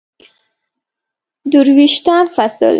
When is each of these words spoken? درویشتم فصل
درویشتم 1.51 2.25
فصل 2.35 2.65